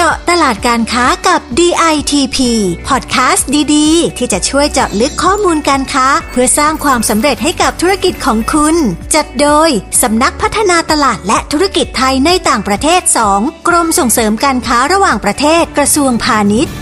[0.00, 2.38] เจาะตลาดการค้ากับ DITP
[2.88, 8.76] พอดแคสต์ดีๆ ที่จะช่วยเจาะลึกข้อมูลการค้า เพื่อสร้างความสำเร็จให้กับธุรกิจของคุณ
[9.14, 9.70] จัดโดย
[10.02, 13.00] สำนักพัฒนาตลาดและธุรกิจไทยในต่างประเทศ
[13.34, 16.74] 2 กรมส่งเสริมการค้าระหว่างประเทศกระทรวงพาณิชย์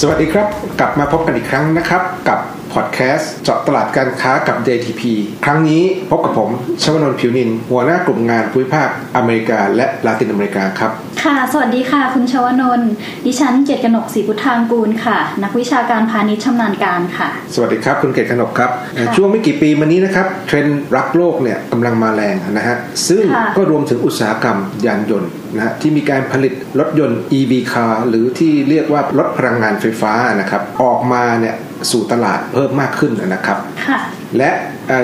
[0.00, 0.46] สวัสดีครับ
[0.80, 2.38] กลับมาพบกันอีกครั้งนะครับกับ
[2.74, 5.02] พอดแคสต์เจาะตลาดการค้ากับ JTP
[5.44, 6.50] ครั้งนี้พบกับผม
[6.82, 10.90] ชวนนท์ผิวนิน หัวหน้ากลุ่มงานภูมิภาคอเมริกา และลาตินอเมริกาครับ
[11.24, 12.90] ค่ะ สวัสดีค่ะ คุณชวนนท์
[13.26, 18.70] ดิฉันเจตกนกศรีพุทธางกูลค่ะ นักวิชาการพาณิชย์ชำนาญการค่ะ สวัสดีครับ คุณเกศขนกครับ
[19.16, 22.76] ช่วงไม่กี่ปีมานี้นะครับเทรนด์รักโลกเนี่ยกำลังมาแรงนะฮะ
[23.08, 31.56] ซึ่งค่ะก็รวมถึงอุตสาหกรรมยานยนต์นะฮะที่มีการผลิตรถยนต์ EV car หรือที่เรียกว่ารถพลังงานไฟฟ้านะครับออกมาเนี่ย
[31.90, 34.00] สู่ตลาดเพิ่มมากขึ้นนะครับค่ะ
[34.38, 34.50] และ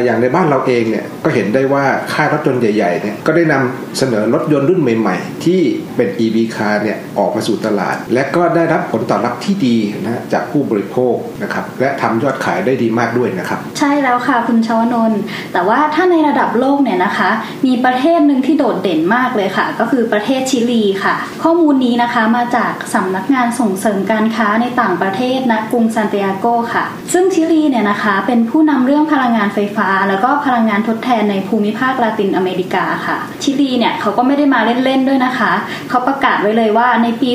[0.05, 5.61] อย่างในบ้านเราเองเนี่ยก็เห็นได้ว่าค่ายรถยนต์ใหญ่ๆเนี่ยก็ได้นำเสนอรถยนต์รุ่นใหม่ ๆ ที่
[5.97, 15.21] เป็น EV car เนี่ยออกมาสู่ตลาด และก็ได้รับผลตอบรับที่ดีนะจากผู้บริโภคนะครับและทำยอดขายได้ดีมากด้วยนะครับใช่แล้วค่ะคุณชวนนท์
[15.53, 17.31] แต่ว่าถ้าในระดับโลกเนี่ยนะคะ
[17.67, 35.53] มีประเทศหนึ่งที่โดดเด่นมากเลยค่ะ ก็คือประเทศชิลีค่ะ ข้อมูลนี้นะคะมาจากสำนักงานส่งเสริมการค้าในต่างประเทศนะกรุงซานติอาโกค่ะ ซึ่งชิลีเนี่ยนะคะเป็นผู้นำเรื่องพลังงานไฟฟ้า แล้วก็พลังงานทดแทนในภูมิภาคลาตินอเมริกาค่ะ ชิลีเนี่ยเขาก็ไม่ได้มาเล่นๆด้วยนะคะ
[35.89, 37.31] เขาประกาศไว้เลยว่าในปี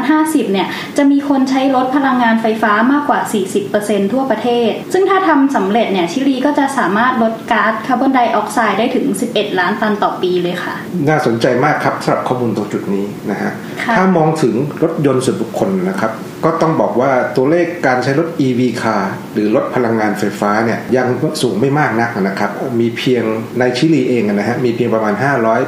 [0.00, 3.20] 2050 เนี่ยจะมีคนใช้รถพลังงานไฟฟ้ามากกว่า
[3.66, 10.74] 40%ทั่วประเทศ ซึ่งถ้าทำสำเร็จเนี่ยชิลีก็จะสามารถลดก๊าซคาร์บอนไดออกไซด์ได้ถึง 11 ล้านตันต่อปีเลยค่ะ
[11.08, 13.52] น่าสนใจมากครับสำหรับข้อมูลตรงจุดนี้นะฮะค่ะ
[13.96, 16.12] ถ้ามองถึงรถยนต์ส่วนบุคคลนะครับ
[16.44, 19.02] ก็ต้องบอกว่าตัวเลขการใช้รถ EV car
[19.34, 21.06] หรือรถพลังงานไฟฟ้าเนี่ยยัง
[21.42, 23.24] สูงไม่มากนักนะครับ มีเพียง
[23.58, 25.14] ในชิลีเองนะฮะมีเพียงประมาณ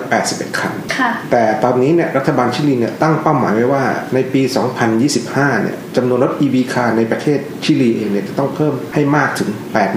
[0.02, 4.42] 581 คันค่ะแต่แต่ตอนนี้เนี่ยรัฐบาลชิลีเนี่ยตั้งเป้าหมายไว้ว่าในปี
[5.02, 9.50] 2025 เนี่ยจำนวนรถ EV car ในประเทศชิลีเองเนี่ยจะต้องเพิ่มให้มากถึง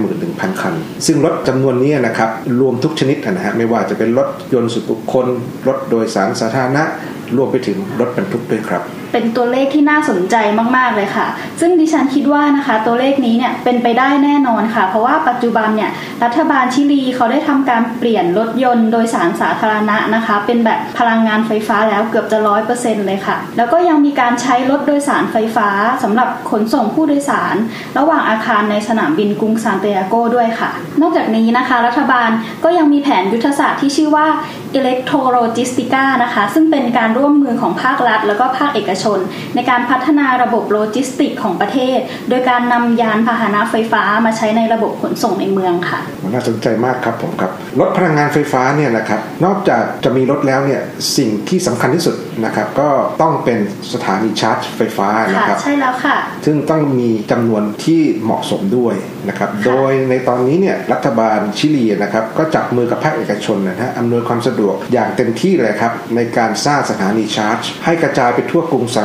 [0.08, 0.74] 81,000 คัน
[1.06, 2.30] ซึ่งรถจำนวนนี้นะครับ
[2.60, 5.26] รวมทุกชนิดนะฮะไม่ว่าจะเป็นรถยนต์ส่วนบุคคล
[5.68, 6.84] รถโดยสารสาธารณะ
[7.36, 8.82] รวมไปถึงรถบรรทุกด้วยครับ
[9.12, 10.36] เป็นตัวเลขที่น่าสนใจ
[10.76, 11.26] มาก ๆ เลยค่ะ
[11.60, 15.90] ซึ่งดิฉันคิดว่านะคะตัวเลขนี้เนี่ยเป็นไปได้แน่นอนค่ะ เพราะว่าปัจจุบันเนี่ย
[16.24, 25.68] รัฐบาลชิลีเขาได้ทำการเปลี่ยนรถยนต์โดยสารสาธารณะนะคะ เป็นแบบพลังงานไฟฟ้าแล้วเกือบจะร้อยเปอร์เซ็นต์เลยค่ะ แล้วก็ยังมีการใช้รถโดยสารไฟฟ้า
[26.02, 27.54] สำหรับขนส่งผู้โดยสาร
[27.98, 32.30] ระหว่างอาคารในสนามบินกรุงซานเตียโกด้วยค่ะ นอกจากนี้นะคะ รัฐบาล
[32.64, 34.26] ก็ยังมีแผนยุทธศาสตร์ที่ชื่อว่า
[34.78, 39.18] Electrologística นะคะ ซึ่งเป็นการร่วมมือของภาครัฐ แล้วก็ภาคเอกชน
[39.54, 41.98] ในการพัฒนาระบบโลจิสติกของประเทศ
[42.28, 46.00] โดยการนำยานพาหนะไฟฟ้ามาใช้ในระบบขนส่งในเมืองค่ะ
[46.32, 50.80] น่าสนใจมากครับผมครับรถพลังงานไฟฟ้าเนี่ยนะครับนอกจากจะมีรถแล้วเนี่ย
[51.16, 52.88] สิ่งที่สำคัญที่สุดนะครับก็
[53.22, 53.58] ต้องเป็น
[53.92, 58.94] สถานีชาร์จไฟฟ้านะค่ะครับใช่แล้วค่ะ ซึ่งต้องมีจำนวนที่เหมาะสมด้วย
[59.28, 69.02] นะครับโดยในตอนนี้เนี่ยรัฐบาลชิลีนะครับก็จับมือกับภาคเอกชนนะฮะอำนวยความสะดวกอย่างเต็มที่เลยครับในการสร้างสถานีชาร์จ ให้กระจายไปทั่วกรุงซา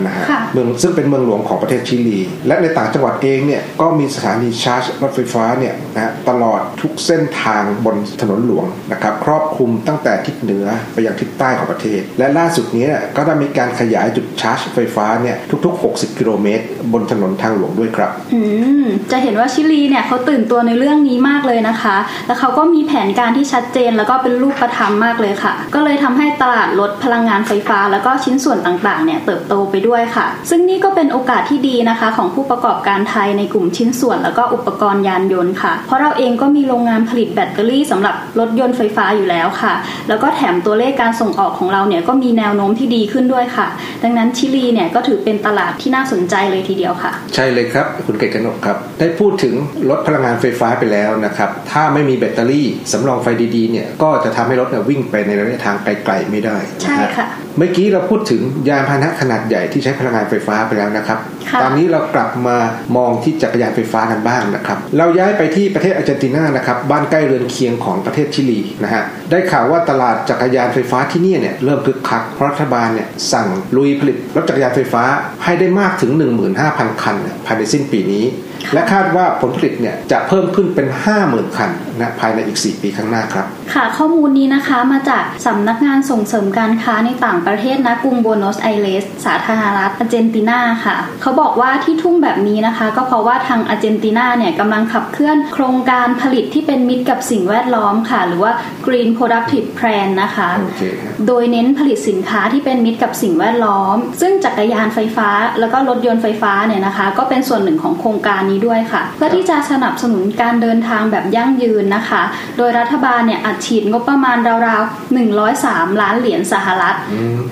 [0.00, 18.40] นติอาโกนะฮะค่ะเมืองซึ่งเป็นเมืองหลวงของประเทศชิลี และในต่างจังหวัดเองเนี่ยก็มีสถานีชาร์จรถไฟฟ้าเนี่ยนะฮะตลอดทุกเส้นทางบนถนนหลวงนะครับครอบคลุมตั้งแต่ทิศเหนือไปยังทิศใต้ของประเทศ และล่าสุดนี้เนี่ยก็ได้มีการขยายจุดชาร์จไฟฟ้าเนี่ยทุก ๆ 60 กิโลเมตร บนถนนทางหลวงด้วยครับอื
[18.84, 39.74] มจะเห็นว่าชิลีเนี่ยเขาตื่นตัวในเรื่องนี้มากเลยนะคะ แล้วเขาก็มีแผนการที่ชัดเจนแล้วก็เป็นรูปธรรมมากเลยค่ะ ก็เลยทำให้ตลาดรถพลังงานไฟฟ้า แล้วก็ชิ้นส่วนต่างๆเนี่ยเติบโตไปด้วยค่ะ ซึ่งนี่ก็เป็นโอกาสที่ดีนะคะ ของผู้ประกอบการไทยในกลุ่มชิ้นส่วน แล้วก็อุปกรณ์ยานยนต์ค่ะ เพราะเราเองก็มีโรงงานผลิตแบตเตอรี่สำหรับรถยนต์ไฟฟ้าอยู่แล้วค่ะ
[40.08, 43.66] แล้วก็แถมตัวเลขการส่งออกของเราเนี่ยก็มีแนวโน้มที่ดีขึ้นด้วยค่ะ
[44.02, 49.54] ดังนั้นชิลีเนี่ยก็ถือเป็นตลาดที่น่าสนใจเลยทีเดียวค่ะ ใช่เลยครับ คุณเกศกนกครับ ได้พูดถึง
[49.90, 53.26] รถพลังงานไฟฟ้าไปแล้วนะครับถ้าไม่มีแบตเตอรี่สำรองไฟ
[53.56, 57.28] ดีๆเนี่ยก็จะทำให้รถเนี่ยวิ่งไปในระยะทางไกลๆไม่ได้นะใช่ฮะค่ะ
[57.58, 61.18] เมื่อกี้เราพูดถึงยานพาหนะขนาดใหญ่ที่ใช้พลังงานไฟฟ้าไปแล้วนะครับ
[61.50, 62.56] ค่ะตอนนี้เรากลับมา
[62.96, 75.02] มองที่จักรยานไฟฟ้ากันบ้างนะครับ เราย้ายไปที่ประเทศอาร์เจนตินานะครับ บ้านใกล้เรือนเคียงของประเทศชิลีนะฮะ ได้ข่าวว่าตลาดจักรยานไฟฟ้าที่เนี่ยเนี่ยเริ่มคึกคัก เพราะรัฐบาลเนี่ยสั่งลุยผลิตรถจักรยานไฟฟ้า
[75.44, 76.12] ให้ได้มากถึง
[76.56, 78.26] 15,000 คันเนี่ยภายในสิ้นปีนี้
[78.74, 80.86] และคาดว่าผลผลิตเนี่ยจะเพิ่มขึ้นเป็น
[81.22, 98.52] 50,000 คันนะภายในอีก 4 ปีข้างหน้าครับ ค่ะข้อมูลนี้นะคะมาจากสำนักงานส่งเสริมการค้าในต่างประเทศนะกรุงโบนอสไอเรสสาธารรัฐอาร์เจนตินาค่ะ เขาบอกว่าที่ทุ่งแบบนี้นะคะ ก็เพราะว่าทางอาร์เจนตินาเนี่ยกำลังขับเคลื่อนโครงการผลิตที่เป็นมิตรกับสิ่งแวดล้อมค่ะ หรือว่า
[98.86, 105.28] Green Productive Plan นะคะโอเคครับโดยเน้นผลิตสินค้าที่เป็นมิตรกับสิ่งแวดล้อม ซึ่งจักรยานไฟฟ้า
[105.60, 112.22] แล้วก็รถยนต์ไฟฟ้าเนี่ยนะคะ ก็เป็นส่วนหนึ่งของโครงการนี้ด้วยค่ะ เพื่อที่จะสนับสนุนการเดินทางแบบยั่งยืนนะคะ
[112.58, 116.96] โดยรัฐบาลเนี่ยอัดฉีดงบประมาณราวๆ103 ล้านเหรียญสหรัฐ